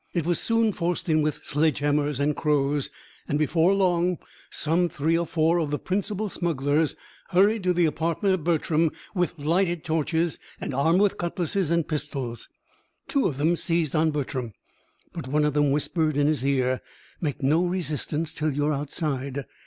[0.15, 2.89] It was soon forced in with sledgehammers and crows,
[3.27, 4.17] and, before long,
[4.49, 6.95] some three or four of the principal smugglers
[7.29, 12.49] hurried to the apartment of Bertram with lighted torches, and armed with cutlasses and pistols.
[13.07, 14.53] Two of them seized on Bertram,
[15.13, 16.81] but one of them whispered in his ear,
[17.21, 19.45] "Make no resistance till you are outside."